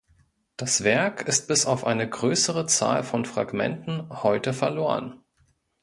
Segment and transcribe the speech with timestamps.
[0.57, 5.21] Das Werk ist bis auf eine größere Zahl von Fragmenten heute verloren.